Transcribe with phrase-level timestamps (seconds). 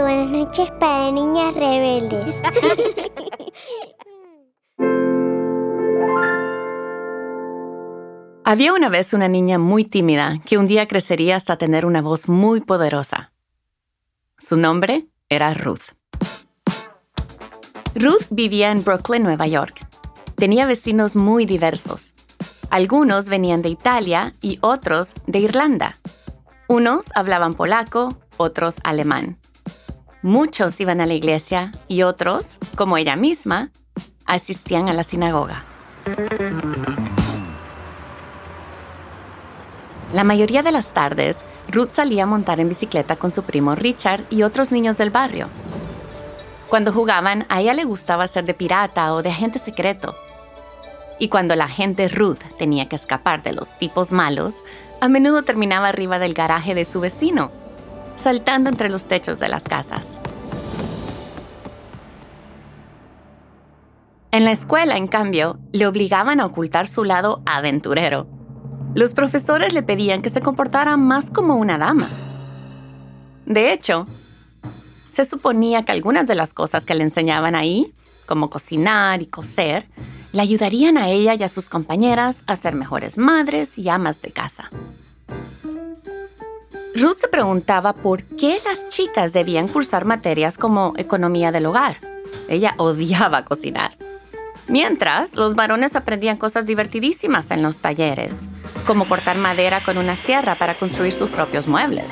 [0.00, 2.34] buenas noches para niñas rebeldes.
[8.44, 12.28] Había una vez una niña muy tímida que un día crecería hasta tener una voz
[12.28, 13.32] muy poderosa.
[14.36, 15.92] Su nombre era Ruth.
[17.94, 19.86] Ruth vivía en Brooklyn, Nueva York.
[20.34, 22.14] Tenía vecinos muy diversos.
[22.68, 25.94] Algunos venían de Italia y otros de Irlanda.
[26.66, 29.38] Unos hablaban polaco, otros alemán.
[30.22, 33.70] Muchos iban a la iglesia y otros, como ella misma,
[34.24, 35.64] asistían a la sinagoga.
[40.12, 44.22] La mayoría de las tardes, Ruth salía a montar en bicicleta con su primo Richard
[44.30, 45.48] y otros niños del barrio.
[46.68, 50.14] Cuando jugaban, a ella le gustaba ser de pirata o de agente secreto.
[51.18, 54.54] Y cuando la gente Ruth tenía que escapar de los tipos malos,
[55.00, 57.50] a menudo terminaba arriba del garaje de su vecino,
[58.16, 60.18] saltando entre los techos de las casas.
[64.30, 68.26] En la escuela, en cambio, le obligaban a ocultar su lado aventurero.
[68.94, 72.08] Los profesores le pedían que se comportara más como una dama.
[73.44, 74.06] De hecho,
[75.10, 77.92] se suponía que algunas de las cosas que le enseñaban ahí,
[78.24, 79.86] como cocinar y coser,
[80.32, 84.30] le ayudarían a ella y a sus compañeras a ser mejores madres y amas de
[84.30, 84.70] casa.
[86.94, 91.96] Ruth se preguntaba por qué las chicas debían cursar materias como economía del hogar.
[92.48, 93.92] Ella odiaba cocinar.
[94.68, 98.40] Mientras, los varones aprendían cosas divertidísimas en los talleres,
[98.86, 102.06] como cortar madera con una sierra para construir sus propios muebles.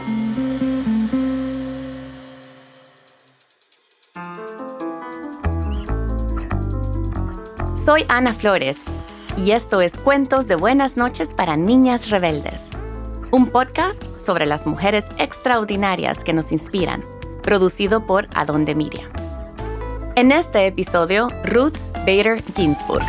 [7.85, 8.79] Soy Ana Flores
[9.37, 12.63] y esto es Cuentos de Buenas noches para Niñas Rebeldes,
[13.31, 17.05] un podcast sobre las mujeres extraordinarias que nos inspiran,
[17.43, 19.11] producido por Adonde Miriam.
[20.17, 23.05] En este episodio, Ruth Bader Ginsburg.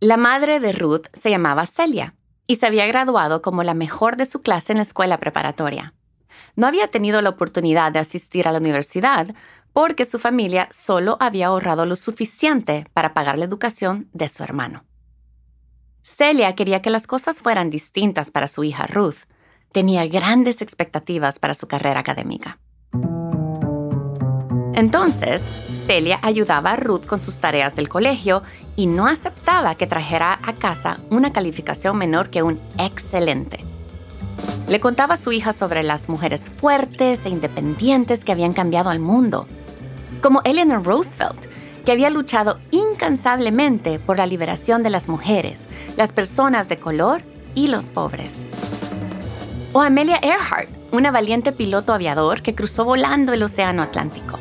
[0.00, 2.14] La madre de Ruth se llamaba Celia
[2.46, 5.94] y se había graduado como la mejor de su clase en la escuela preparatoria.
[6.56, 9.34] No había tenido la oportunidad de asistir a la universidad
[9.72, 14.84] porque su familia solo había ahorrado lo suficiente para pagar la educación de su hermano.
[16.16, 19.26] Celia quería que las cosas fueran distintas para su hija Ruth.
[19.72, 22.58] Tenía grandes expectativas para su carrera académica.
[24.74, 25.42] Entonces,
[25.86, 28.42] Celia ayudaba a Ruth con sus tareas del colegio
[28.74, 33.58] y no aceptaba que trajera a casa una calificación menor que un excelente.
[34.68, 39.00] Le contaba a su hija sobre las mujeres fuertes e independientes que habían cambiado al
[39.00, 39.46] mundo
[40.22, 41.38] como Eleanor Roosevelt,
[41.88, 47.22] que había luchado incansablemente por la liberación de las mujeres, las personas de color
[47.54, 48.42] y los pobres.
[49.72, 54.38] O Amelia Earhart, una valiente piloto aviador que cruzó volando el Océano Atlántico.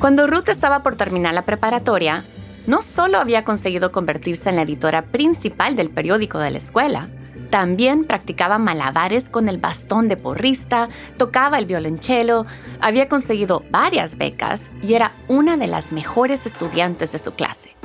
[0.00, 2.24] Cuando Ruth estaba por terminar la preparatoria,
[2.66, 7.06] no solo había conseguido convertirse en la editora principal del periódico de la escuela,
[7.50, 10.88] también practicaba malabares con el bastón de porrista,
[11.18, 12.46] tocaba el violonchelo,
[12.80, 17.76] había conseguido varias becas y era una de las mejores estudiantes de su clase.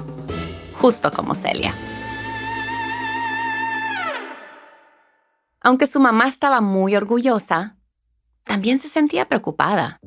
[0.79, 1.73] Justo como Celia.
[5.61, 7.75] Aunque su mamá estaba muy orgullosa,
[8.43, 9.99] también se sentía preocupada.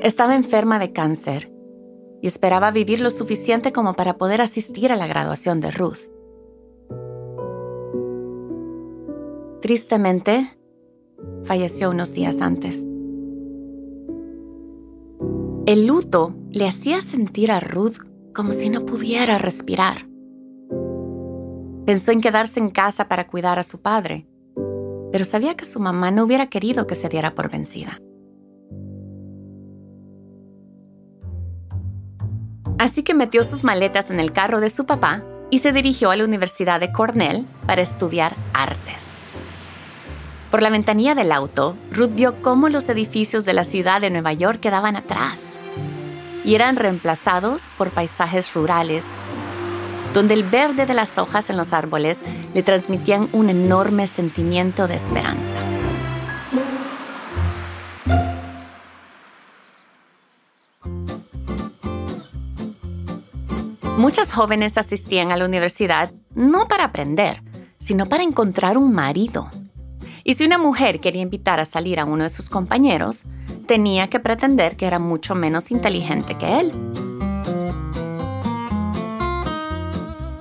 [0.00, 1.52] Estaba enferma de cáncer
[2.20, 6.11] y esperaba vivir lo suficiente como para poder asistir a la graduación de Ruth.
[9.62, 10.58] Tristemente,
[11.44, 12.84] falleció unos días antes.
[15.66, 17.98] El luto le hacía sentir a Ruth
[18.34, 19.98] como si no pudiera respirar.
[21.86, 24.26] Pensó en quedarse en casa para cuidar a su padre,
[25.12, 28.00] pero sabía que su mamá no hubiera querido que se diera por vencida.
[32.78, 36.16] Así que metió sus maletas en el carro de su papá y se dirigió a
[36.16, 39.11] la Universidad de Cornell para estudiar artes.
[40.52, 44.34] Por la ventanilla del auto, Ruth vio cómo los edificios de la ciudad de Nueva
[44.34, 45.40] York quedaban atrás
[46.44, 49.06] y eran reemplazados por paisajes rurales,
[50.12, 52.20] donde el verde de las hojas en los árboles
[52.52, 55.56] le transmitían un enorme sentimiento de esperanza.
[63.96, 67.40] Muchas jóvenes asistían a la universidad no para aprender,
[67.80, 69.48] sino para encontrar un marido.
[70.24, 73.24] Y si una mujer quería invitar a salir a uno de sus compañeros,
[73.66, 76.72] tenía que pretender que era mucho menos inteligente que él.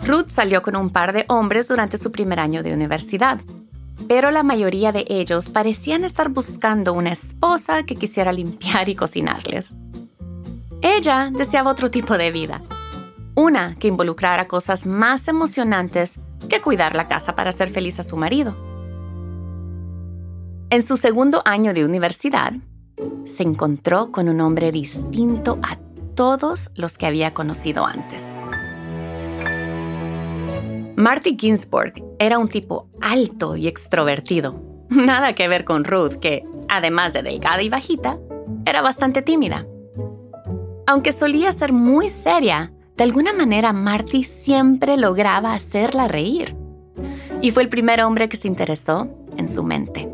[0.06, 3.39] Ruth salió con un par de hombres durante su primer año de universidad,
[4.07, 9.74] pero la mayoría de ellos parecían estar buscando una esposa que quisiera limpiar y cocinarles.
[10.81, 12.62] Ella deseaba otro tipo de vida,
[13.36, 16.19] una que involucrara cosas más emocionantes
[16.50, 18.70] que cuidar la casa para hacer feliz a su marido.
[20.71, 22.53] En su segundo año de universidad,
[23.25, 25.75] se encontró con un hombre distinto a
[26.15, 28.33] todos los que había conocido antes.
[30.95, 34.63] Marty Ginsburg era un tipo alto y extrovertido.
[34.89, 38.17] Nada que ver con Ruth, que, además de delgada y bajita,
[38.65, 39.67] era bastante tímida.
[40.88, 46.56] Aunque solía ser muy seria, de alguna manera Marty siempre lograba hacerla reír.
[47.41, 50.11] Y fue el primer hombre que se interesó en su mente.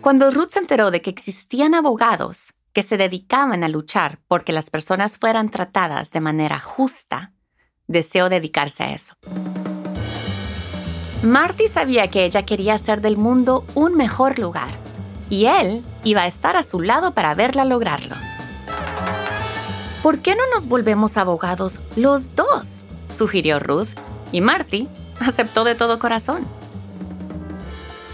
[0.00, 4.70] Cuando Ruth se enteró de que existían abogados que se dedicaban a luchar porque las
[4.70, 7.32] personas fueran tratadas de manera justa,
[7.86, 9.14] deseó dedicarse a eso.
[11.22, 14.70] Marty sabía que ella quería hacer del mundo un mejor lugar
[15.28, 18.16] y él iba a estar a su lado para verla lograrlo.
[20.02, 22.84] ¿Por qué no nos volvemos abogados los dos?
[23.10, 23.88] sugirió Ruth
[24.32, 24.88] y Marty
[25.18, 26.46] aceptó de todo corazón.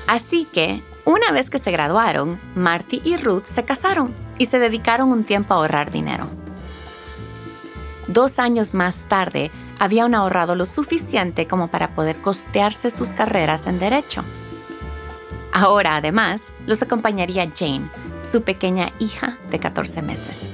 [0.09, 0.83] Así que
[1.17, 5.55] una vez que se graduaron, Marty y Ruth se casaron y se dedicaron un tiempo
[5.55, 6.29] a ahorrar dinero.
[8.07, 13.79] Dos años más tarde, habían ahorrado lo suficiente como para poder costearse sus carreras en
[13.79, 14.25] derecho.
[15.53, 17.91] Ahora, además, los acompañaría Jane,
[18.31, 20.51] su pequeña hija de 14 meses.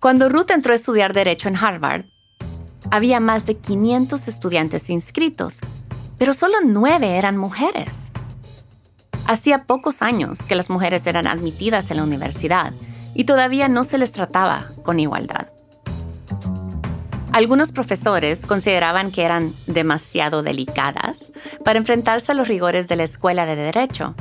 [0.00, 2.04] Cuando Ruth entró a estudiar derecho en Harvard,
[2.90, 5.60] había más de 500 estudiantes inscritos,
[6.18, 8.10] pero solo nueve eran mujeres.
[9.26, 12.72] Hacía pocos años que las mujeres eran admitidas en la universidad
[13.14, 15.48] y todavía no se les trataba con igualdad.
[17.32, 21.32] Algunos profesores consideraban que eran demasiado delicadas
[21.64, 24.14] para enfrentarse a los rigores de la escuela de derecho,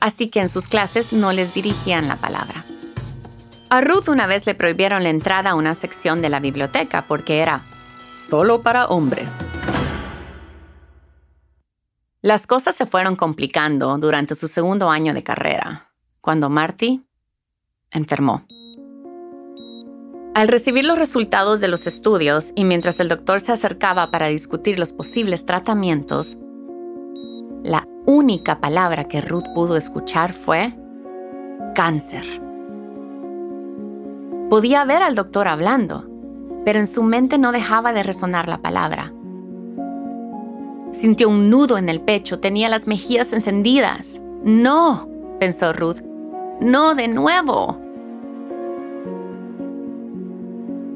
[0.00, 2.64] así que en sus clases no les dirigían la palabra.
[3.70, 7.40] A Ruth una vez le prohibieron la entrada a una sección de la biblioteca porque
[7.40, 7.62] era
[8.32, 9.28] solo para hombres.
[12.22, 15.92] Las cosas se fueron complicando durante su segundo año de carrera,
[16.22, 17.04] cuando Marty
[17.90, 18.46] enfermó.
[20.34, 24.78] Al recibir los resultados de los estudios y mientras el doctor se acercaba para discutir
[24.78, 26.38] los posibles tratamientos,
[27.62, 30.74] la única palabra que Ruth pudo escuchar fue
[31.74, 32.24] cáncer.
[34.48, 36.08] Podía ver al doctor hablando,
[36.64, 39.12] pero en su mente no dejaba de resonar la palabra.
[40.92, 44.20] Sintió un nudo en el pecho, tenía las mejillas encendidas.
[44.44, 45.08] No,
[45.40, 46.00] pensó Ruth,
[46.60, 47.78] no de nuevo.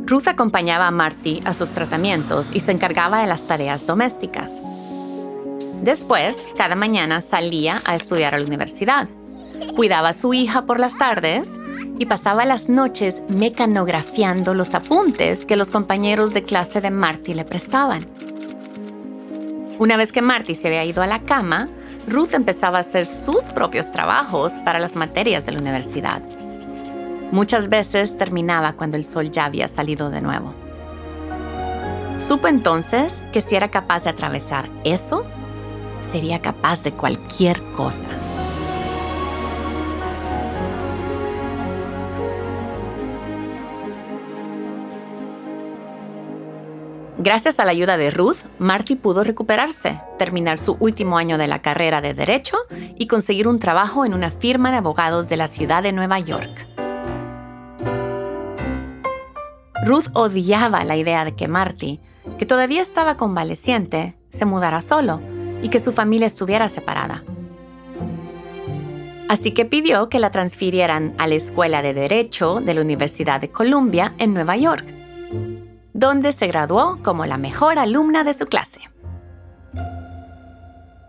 [0.05, 4.61] Ruth acompañaba a Marty a sus tratamientos y se encargaba de las tareas domésticas.
[5.83, 9.09] Después, cada mañana salía a estudiar a la universidad.
[9.75, 11.51] Cuidaba a su hija por las tardes
[11.99, 17.45] y pasaba las noches mecanografiando los apuntes que los compañeros de clase de Marty le
[17.45, 18.07] prestaban.
[19.79, 21.69] Una vez que Marty se había ido a la cama,
[22.09, 26.23] Ruth empezaba a hacer sus propios trabajos para las materias de la universidad.
[27.33, 30.55] Muchas veces terminaba cuando el sol ya había salido de nuevo.
[32.27, 35.25] Supo entonces que si era capaz de atravesar eso,
[36.11, 38.26] sería capaz de cualquier cosa.
[47.19, 51.63] Gracias a la ayuda de Ruth, Marty pudo recuperarse, terminar su último año de la
[51.63, 52.59] carrera de Derecho
[52.99, 56.67] y conseguir un trabajo en una firma de abogados de la ciudad de Nueva York.
[59.87, 62.01] Ruth odiaba la idea de que Marty,
[62.39, 65.21] que todavía estaba convaleciente, se mudara solo
[65.63, 67.25] y que su familia estuviera separada.
[69.29, 73.49] Así que pidió que la transfirieran a la Escuela de Derecho de la Universidad de
[73.49, 74.96] Columbia en Nueva York
[75.97, 78.81] donde se graduó como la mejor alumna de su clase.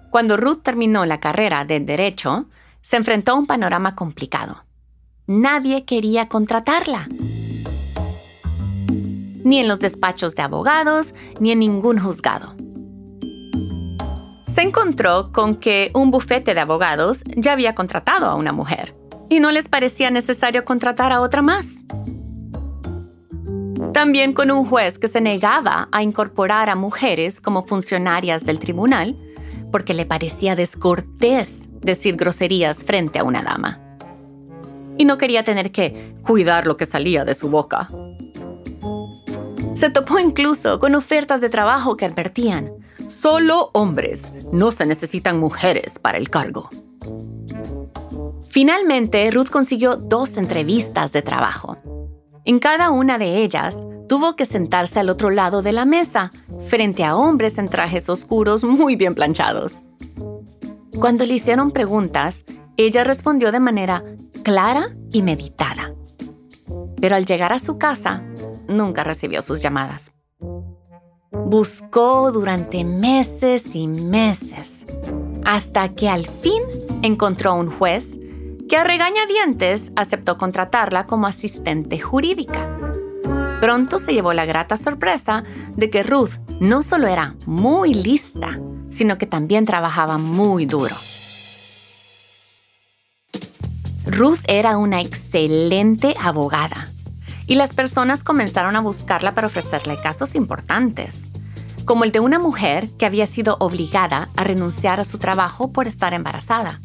[0.10, 2.46] Cuando Ruth terminó la carrera de Derecho,
[2.82, 4.64] se enfrentó a un panorama complicado.
[5.28, 7.10] Nadie quería contratarla.
[9.44, 12.56] Ni en los despachos de abogados, ni en ningún juzgado.
[14.48, 18.96] Se encontró con que un bufete de abogados ya había contratado a una mujer
[19.30, 21.76] y no les parecía necesario contratar a otra más.
[23.98, 29.16] También con un juez que se negaba a incorporar a mujeres como funcionarias del tribunal
[29.72, 33.80] porque le parecía descortés decir groserías frente a una dama.
[35.00, 37.90] y no quería tener que cuidar lo que salía de su boca.
[39.76, 42.70] Se topó incluso con ofertas de trabajo que advertían,
[43.20, 46.70] solo hombres, no se necesitan mujeres para el cargo.
[48.52, 51.78] Finalmente, Ruth consiguió dos entrevistas de trabajo.
[52.48, 53.78] En cada una de ellas,
[54.08, 56.30] tuvo que sentarse al otro lado de la mesa,
[56.70, 59.84] frente a hombres en trajes oscuros muy bien planchados.
[60.98, 62.46] Cuando le hicieron preguntas,
[62.78, 64.02] ella respondió de manera
[64.44, 65.94] clara y meditada.
[67.02, 68.24] Pero al llegar a su casa,
[68.70, 70.14] nunca recibió sus llamadas.
[71.32, 74.86] Buscó durante meses y meses,
[75.44, 76.64] hasta que al fin
[77.02, 78.18] encontró un juez
[78.68, 82.70] que a regañadientes aceptó contratarla como asistente jurídica.
[83.62, 85.44] Pronto se llevó la grata sorpresa
[85.76, 88.60] de que Ruth no solo era muy lista,
[88.90, 90.96] sino que también trabajaba muy duro.
[94.06, 96.86] Ruth era una excelente abogada
[97.48, 101.30] y las personas comenzaron a buscarla para ofrecerle casos importantes,
[101.86, 105.88] como el de una mujer que había sido obligada a renunciar a su trabajo por
[105.88, 106.80] estar embarazada,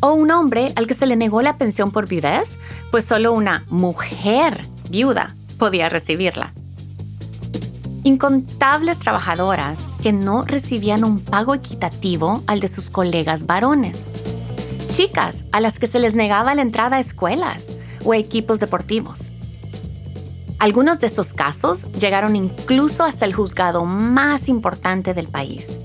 [0.00, 2.58] o un hombre al que se le negó la pensión por viudez,
[2.90, 6.52] pues solo una mujer viuda podía recibirla.
[8.02, 14.10] Incontables trabajadoras que no recibían un pago equitativo al de sus colegas varones.
[14.90, 17.66] Chicas a las que se les negaba la entrada a escuelas
[18.04, 19.32] o equipos deportivos.
[20.58, 25.78] Algunos de esos casos llegaron incluso hasta el juzgado más importante del país,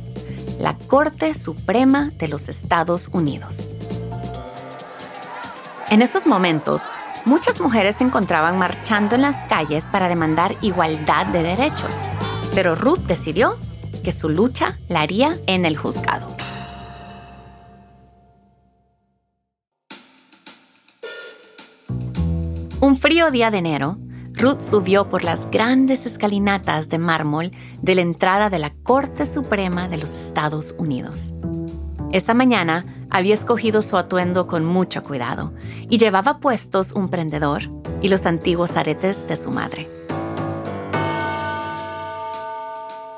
[0.60, 3.75] la Corte Suprema de los Estados Unidos.
[5.92, 6.82] En esos momentos,
[7.26, 11.94] muchas mujeres se encontraban marchando en las calles para demandar igualdad de derechos,
[12.56, 13.56] pero Ruth decidió
[14.04, 16.28] que su lucha la haría en el juzgado.
[22.80, 23.98] Un frío día de enero,
[24.34, 27.52] Ruth subió por las grandes escalinatas de mármol
[27.82, 31.32] de la entrada de la Corte Suprema de los Estados Unidos.
[32.12, 35.54] Esa mañana había escogido su atuendo con mucho cuidado
[35.90, 37.62] y llevaba puestos un prendedor
[38.02, 39.88] y los antiguos aretes de su madre.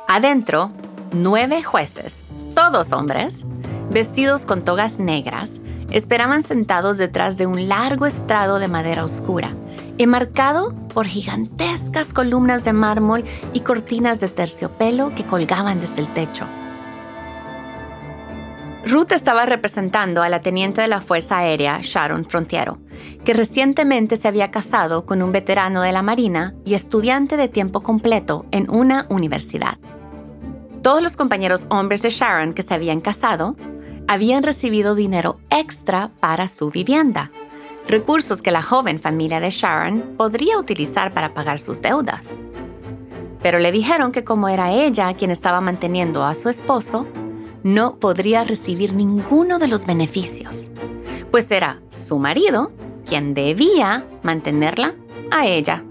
[0.08, 0.70] Adentro,
[1.14, 2.22] nueve jueces,
[2.54, 3.44] todos hombres,
[3.90, 5.54] vestidos con togas negras,
[5.90, 9.50] esperaban sentados detrás de un largo estrado de madera oscura,
[9.98, 16.46] enmarcado por gigantescas columnas de mármol y cortinas de terciopelo que colgaban desde el techo.
[18.88, 22.78] Ruth estaba representando a la teniente de la Fuerza Aérea, Sharon Frontiero,
[23.26, 27.84] que recientemente se había casado con un veterano de la Marina y estudiante de tiempo
[27.84, 29.78] completo en una universidad.
[30.82, 33.58] Todos los compañeros hombres de Sharon que se habían casado
[34.08, 37.30] habían recibido dinero extra para su vivienda,
[37.90, 42.38] recursos que la joven familia de Sharon podría utilizar para pagar sus deudas.
[43.42, 47.06] Pero le dijeron que como era ella quien estaba manteniendo a su esposo,
[47.68, 50.72] no podría recibir ninguno de los beneficios,
[51.32, 52.72] pues era su marido
[53.06, 54.96] quien debía mantenerla
[55.32, 55.84] a ella.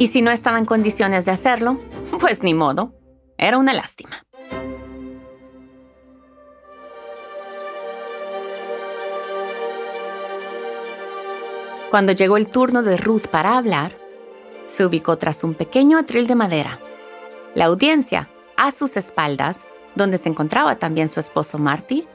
[0.00, 1.78] Y si no estaba en condiciones de hacerlo,
[2.18, 2.92] pues ni modo,
[3.38, 4.24] era una lástima.
[11.88, 13.96] Cuando llegó el turno de Ruth para hablar,
[14.66, 16.80] se ubicó tras un pequeño atril de madera.
[17.54, 19.64] La audiencia, a sus espaldas,
[19.94, 22.06] donde se encontraba también su esposo Marty,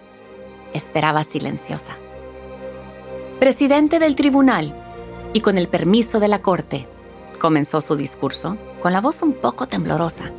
[0.73, 1.93] esperaba silenciosa.
[3.39, 4.73] Presidente del tribunal,
[5.33, 6.87] y con el permiso de la corte,
[7.39, 10.31] comenzó su discurso con la voz un poco temblorosa.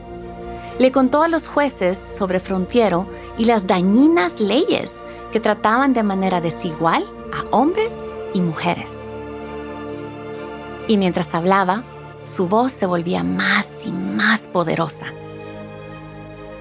[0.79, 3.07] Le contó a los jueces sobre Frontiero
[3.39, 4.93] y las dañinas leyes
[5.33, 8.05] que trataban de manera desigual a hombres
[8.35, 9.03] y mujeres.
[10.89, 11.85] Y mientras hablaba,
[12.25, 15.07] su voz se volvía más y más poderosa.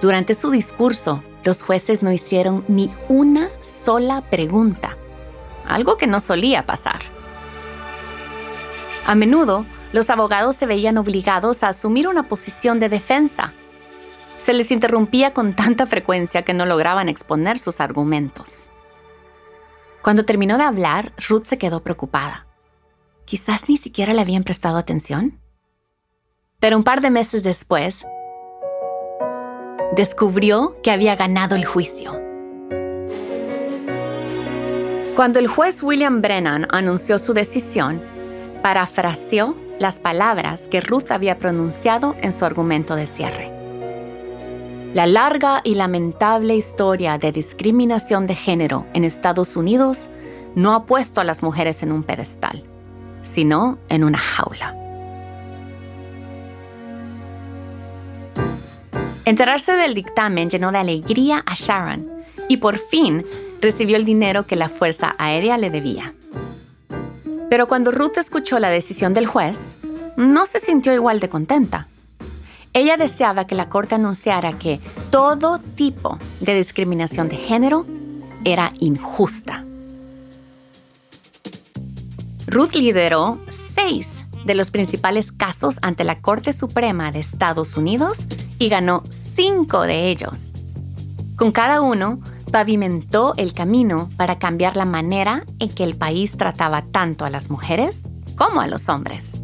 [0.01, 3.49] Durante su discurso, los jueces no hicieron ni una
[3.83, 4.97] sola pregunta,
[5.65, 7.01] algo que no solía pasar.
[9.05, 13.53] A menudo, los abogados se veían obligados a asumir una posición de defensa.
[14.37, 18.71] Se les interrumpía con tanta frecuencia que no lograban exponer sus argumentos.
[20.01, 22.45] Cuando terminó de hablar, Ruth se quedó preocupada.
[23.25, 25.39] Quizás ni siquiera le habían prestado atención.
[26.59, 28.05] Pero un par de meses después,
[29.95, 32.19] descubrió que había ganado el juicio.
[35.15, 38.01] Cuando el juez William Brennan anunció su decisión,
[38.61, 43.51] parafraseó las palabras que Ruth había pronunciado en su argumento de cierre.
[44.93, 50.09] La larga y lamentable historia de discriminación de género en Estados Unidos
[50.55, 52.63] no ha puesto a las mujeres en un pedestal,
[53.21, 54.78] sino en una jaula.
[59.29, 62.09] Enterarse del dictamen llenó de alegría a Sharon
[62.47, 63.23] y por fin
[63.61, 66.15] recibió el dinero que la Fuerza Aérea le debía.
[67.47, 69.75] Pero cuando Ruth escuchó la decisión del juez,
[70.17, 71.85] no se sintió igual de contenta.
[72.73, 74.79] Ella deseaba que la corte anunciara que
[75.11, 77.85] todo tipo de discriminación de género
[78.45, 79.63] era injusta.
[82.47, 83.37] Ruth lideró
[83.75, 84.07] seis
[84.45, 88.25] de los principales casos ante la Corte Suprema de Estados Unidos
[88.59, 89.03] y ganó
[89.35, 90.53] cinco de ellos.
[91.35, 92.19] Con cada uno,
[92.51, 97.49] pavimentó el camino para cambiar la manera en que el país trataba tanto a las
[97.49, 98.03] mujeres
[98.35, 99.39] como a los hombres.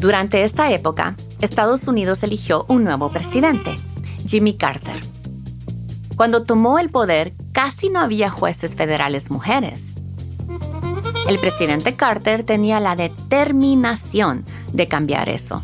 [0.00, 3.70] Durante esta época, Estados Unidos eligió un nuevo presidente,
[4.26, 4.96] Jimmy Carter.
[6.16, 9.94] Cuando tomó el poder, casi no había jueces federales mujeres.
[11.28, 15.62] El presidente Carter tenía la determinación de cambiar eso.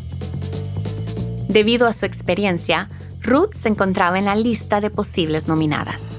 [1.49, 2.87] Debido a su experiencia,
[3.23, 6.11] Ruth se encontraba en la lista de posibles nominadas.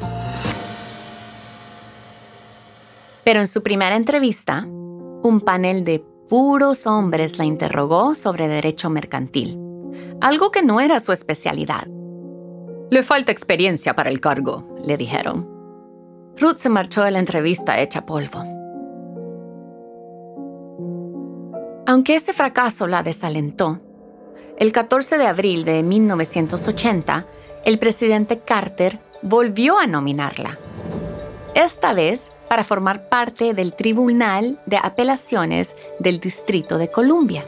[3.22, 9.56] Pero en su primera entrevista, un panel de puros hombres la interrogó sobre derecho mercantil,
[10.20, 11.86] algo que no era su especialidad.
[12.90, 15.48] Le falta experiencia para el cargo, le dijeron.
[16.38, 18.42] Ruth se marchó de la entrevista hecha polvo.
[21.86, 23.80] Aunque ese fracaso la desalentó,
[24.60, 27.24] el 14 de abril de 1980,
[27.64, 30.58] el presidente Carter volvió a nominarla.
[31.54, 37.42] Esta vez para formar parte del Tribunal de Apelaciones del Distrito de Columbia.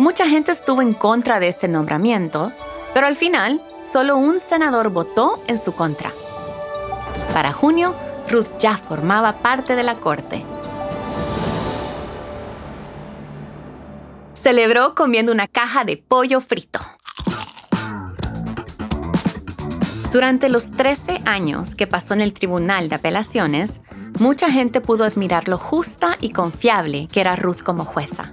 [0.00, 2.50] Mucha gente estuvo en contra de ese nombramiento,
[2.92, 6.10] pero al final solo un senador votó en su contra.
[7.32, 7.94] Para junio,
[8.28, 10.42] Ruth ya formaba parte de la corte
[14.44, 16.78] celebró comiendo una caja de pollo frito.
[20.12, 23.80] Durante los 13 años que pasó en el Tribunal de Apelaciones,
[24.20, 28.30] mucha gente pudo admirar lo justa y confiable que era Ruth como jueza.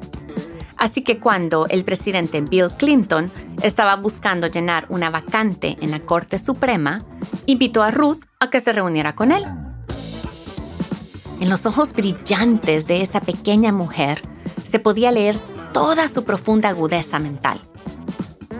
[0.75, 3.31] Así que cuando el presidente Bill Clinton
[3.63, 6.99] estaba buscando llenar una vacante en la Corte Suprema,
[7.45, 9.45] invitó a Ruth a que se reuniera con él.
[11.39, 14.21] En los ojos brillantes de esa pequeña mujer
[14.69, 15.39] se podía leer
[15.73, 17.59] toda su profunda agudeza mental.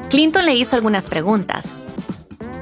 [0.10, 1.66] Clinton le hizo algunas preguntas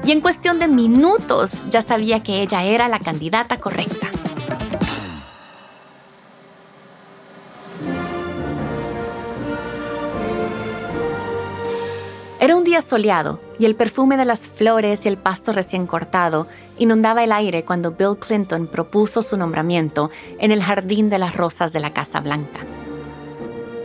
[0.04, 4.08] y en cuestión de minutos ya sabía que ella era la candidata correcta.
[12.40, 16.46] Era un día soleado y el perfume de las flores y el pasto recién cortado
[16.78, 21.74] inundaba el aire cuando Bill Clinton propuso su nombramiento en el Jardín de las Rosas
[21.74, 22.60] de la Casa Blanca.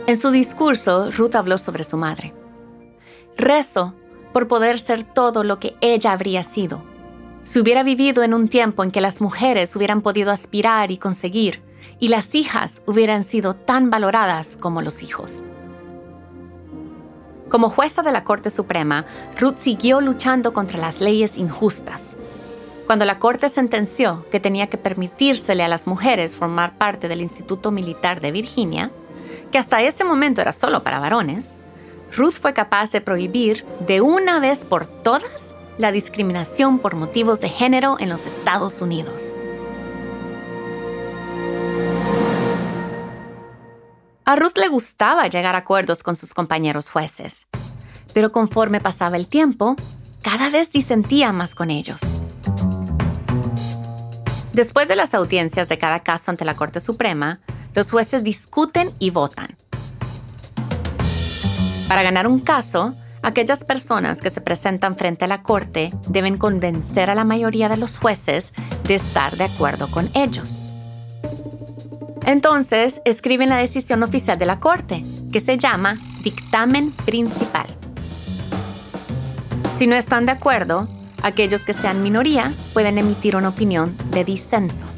[0.06, 2.32] En su discurso, Ruth habló sobre su madre.
[3.36, 3.92] Rezo
[4.32, 6.82] por poder ser todo lo que ella habría sido.
[7.42, 11.60] Si hubiera vivido en un tiempo en que las mujeres hubieran podido aspirar y conseguir,
[11.98, 15.42] y las hijas hubieran sido tan valoradas como los hijos.
[17.48, 19.06] Como jueza de la Corte Suprema,
[19.38, 22.16] Ruth siguió luchando contra las leyes injustas.
[22.86, 27.72] Cuando la Corte sentenció que tenía que permitírsele a las mujeres formar parte del Instituto
[27.72, 28.90] Militar de Virginia,
[29.50, 31.56] que hasta ese momento era solo para varones,
[32.16, 37.48] Ruth fue capaz de prohibir de una vez por todas la discriminación por motivos de
[37.48, 39.36] género en los Estados Unidos.
[44.24, 47.46] A Ruth le gustaba llegar a acuerdos con sus compañeros jueces,
[48.12, 49.76] pero conforme pasaba el tiempo,
[50.22, 52.00] cada vez disentía más con ellos.
[54.52, 57.40] Después de las audiencias de cada caso ante la Corte Suprema,
[57.76, 59.54] los jueces discuten y votan.
[61.86, 67.10] Para ganar un caso, aquellas personas que se presentan frente a la corte deben convencer
[67.10, 70.58] a la mayoría de los jueces de estar de acuerdo con ellos.
[72.24, 77.66] Entonces, escriben la decisión oficial de la corte, que se llama dictamen principal.
[79.78, 80.88] Si no están de acuerdo,
[81.22, 84.95] aquellos que sean minoría pueden emitir una opinión de disenso.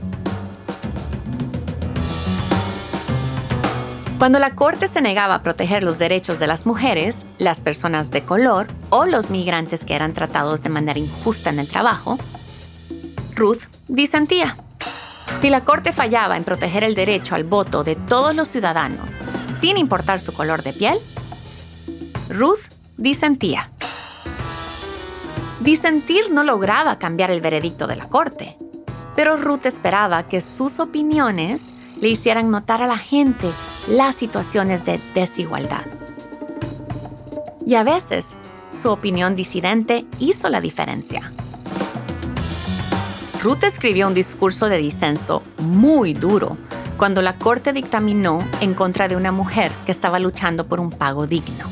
[4.18, 8.22] Cuando la Corte se negaba a proteger los derechos de las mujeres, las personas de
[8.22, 12.18] color o los migrantes que eran tratados de manera injusta en el trabajo,
[13.36, 14.56] Ruth disentía.
[15.40, 19.12] Si la Corte fallaba en proteger el derecho al voto de todos los ciudadanos,
[19.60, 20.98] sin importar su color de piel,
[22.28, 23.70] Ruth disentía.
[25.60, 28.56] Disentir no lograba cambiar el veredicto de la Corte.
[29.14, 33.50] pero Ruth esperaba que sus opiniones le hicieran notar a la gente
[33.88, 35.86] las situaciones de desigualdad.
[37.64, 38.26] Y a veces,
[38.82, 41.32] su opinión disidente hizo la diferencia.
[43.42, 46.56] Ruth escribió un discurso de disenso muy duro
[46.96, 51.26] cuando la corte dictaminó en contra de una mujer que estaba luchando por un pago
[51.26, 51.64] digno.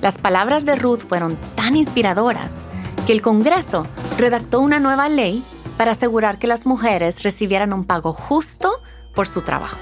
[0.00, 2.58] Las palabras de Ruth fueron tan inspiradoras
[3.06, 5.42] que el Congreso redactó una nueva ley
[5.76, 8.80] para asegurar que las mujeres recibieran un pago justo
[9.14, 9.78] por su trabajo.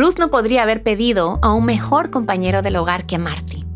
[0.00, 3.66] Ruth no podría haber pedido a un mejor compañero del hogar que Marty.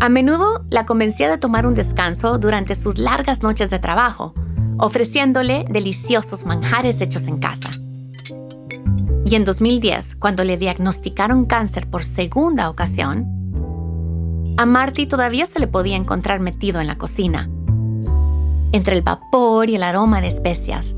[0.00, 4.34] A menudo la convencía de tomar un descanso durante sus largas noches de trabajo,
[4.76, 7.70] ofreciéndole deliciosos manjares hechos en casa.
[9.24, 13.28] Y en 2010, cuando le diagnosticaron cáncer por segunda ocasión,
[14.56, 17.48] a Marty todavía se le podía encontrar metido en la cocina,
[18.72, 20.96] entre el vapor y el aroma de especias,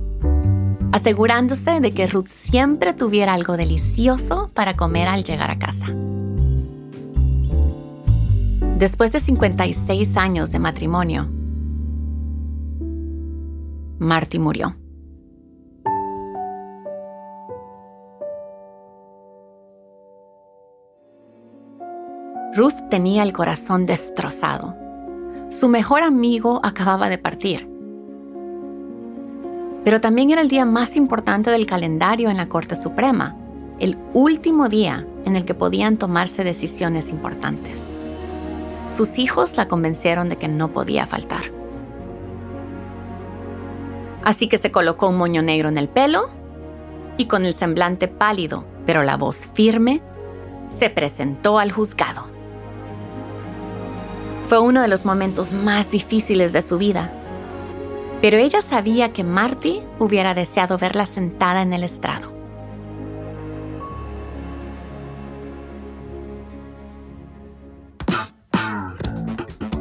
[0.93, 5.87] asegurándose de que Ruth siempre tuviera algo delicioso para comer al llegar a casa.
[8.79, 11.29] Después de 56 años de matrimonio,
[13.99, 14.77] Marty murió.
[22.55, 24.75] Ruth tenía el corazón destrozado.
[25.51, 27.76] Su mejor amigo acababa de partir.
[29.87, 33.37] Pero también era el día más importante del calendario en la Corte Suprema,
[33.79, 37.93] el último día en el que podían tomarse decisiones importantes.
[38.89, 41.53] Sus hijos la convencieron de que no podía faltar.
[44.25, 46.31] Así que se colocó un moño negro en el pelo
[47.17, 50.03] y con el semblante pálido, pero la voz firme,
[50.69, 52.27] se presentó al juzgado.
[54.49, 57.13] Fue uno de los momentos más difíciles de su vida,
[58.21, 62.37] pero ella sabía que Marty hubiera deseado verla sentada en el estrado.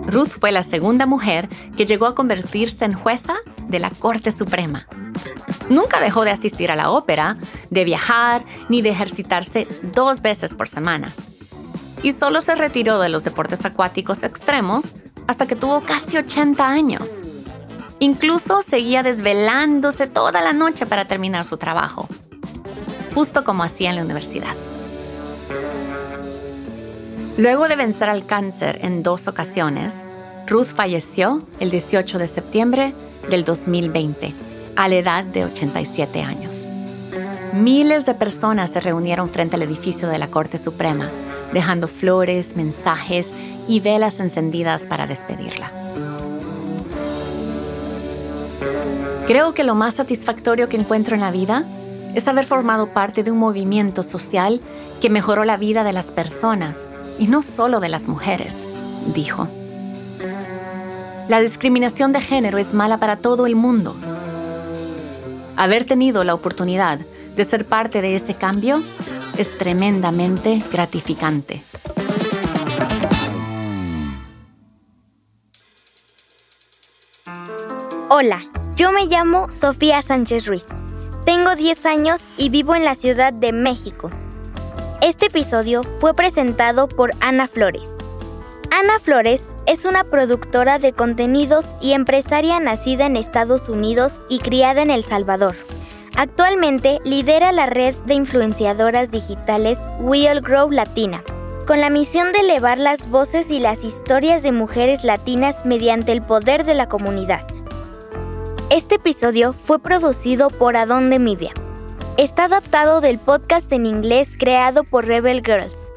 [0.07, 3.33] Ruth fue la segunda mujer que llegó a convertirse en jueza
[3.67, 4.87] de la Corte Suprema.
[5.69, 7.37] Nunca dejó de asistir a la ópera,
[7.69, 11.11] de viajar ni de ejercitarse dos veces por semana.
[12.03, 14.93] Y solo se retiró de los deportes acuáticos extremos
[15.27, 17.34] hasta que tuvo casi 80 años.
[17.99, 22.07] Incluso seguía desvelándose toda la noche para terminar su trabajo,
[23.13, 24.53] justo como hacía en la universidad.
[27.37, 30.01] Luego de vencer al cáncer en dos ocasiones,
[30.47, 32.93] Ruth falleció el 18 de septiembre
[33.29, 34.33] del 2020,
[34.75, 36.65] a la edad de 87 años.
[37.53, 41.09] Miles de personas se reunieron frente al edificio de la Corte Suprema,
[41.53, 43.31] dejando flores, mensajes
[43.67, 45.71] y velas encendidas para despedirla.
[49.27, 51.63] Creo que lo más satisfactorio que encuentro en la vida
[52.13, 54.61] es haber formado parte de un movimiento social
[55.01, 56.85] que mejoró la vida de las personas
[57.17, 58.53] y no solo de las mujeres,
[59.15, 59.47] dijo.
[61.27, 63.95] La discriminación de género es mala para todo el mundo.
[65.57, 66.99] Haber tenido la oportunidad
[67.35, 68.83] de ser parte de ese cambio
[69.39, 71.63] es tremendamente gratificante.
[78.07, 78.43] Hola,
[78.75, 80.65] yo me llamo Sofía Sánchez Ruiz.
[81.25, 84.09] Tengo 10 años y vivo en la Ciudad de México.
[85.01, 87.89] Este episodio fue presentado por Ana Flores.
[88.71, 94.81] Ana Flores es una productora de contenidos y empresaria nacida en Estados Unidos y criada
[94.81, 95.55] en El Salvador.
[96.17, 101.23] Actualmente lidera la red de influenciadoras digitales We'll Grow Latina,
[101.65, 106.21] con la misión de elevar las voces y las historias de mujeres latinas mediante el
[106.21, 107.54] poder de la comunidad.
[108.71, 111.51] Este episodio fue producido por Adonde Media.
[112.17, 115.91] Está adaptado del podcast en inglés creado por Rebel Girls,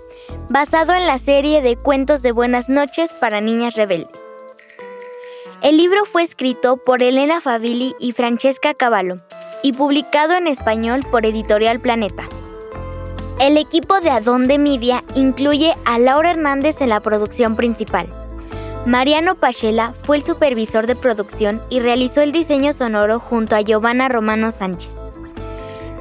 [0.50, 4.20] basado en la serie de cuentos de buenas noches para niñas rebeldes.
[5.62, 9.16] El libro fue escrito por Elena Favilli y Francesca Cavallo
[9.62, 12.28] y publicado en español por Editorial Planeta.
[13.40, 18.08] El equipo de Adonde Media incluye a Laura Hernández en la producción principal.
[18.86, 24.08] Mariano Pachela fue el supervisor de producción y realizó el diseño sonoro junto a Giovanna
[24.08, 25.04] Romano Sánchez.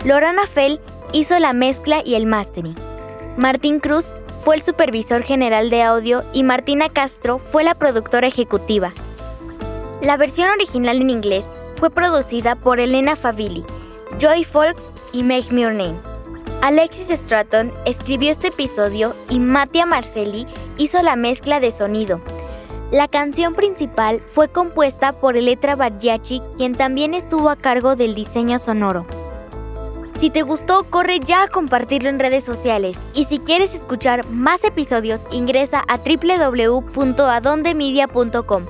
[0.05, 0.79] Lorana Fell
[1.11, 2.75] hizo la mezcla y el mastering.
[3.35, 8.93] Martín Cruz fue el supervisor general de audio y Martina Castro fue la productora ejecutiva.
[10.01, 13.65] La versión original en inglés fue producida por Elena Favilli,
[14.19, 15.95] Joy Folks y Meg Name.
[16.61, 22.21] Alexis Stratton escribió este episodio y Mattia Marcelli hizo la mezcla de sonido.
[22.91, 28.59] La canción principal fue compuesta por Eletra Bargiachi, quien también estuvo a cargo del diseño
[28.59, 29.05] sonoro.
[30.21, 32.97] Si te gustó, corre ya a compartirlo en redes sociales.
[33.13, 38.65] Y si quieres escuchar más episodios, ingresa a www.adondemedia.com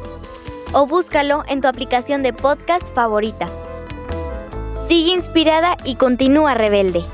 [0.73, 3.47] o búscalo en tu aplicación de podcast favorita.
[4.87, 7.05] Sigue inspirada y continúa rebelde.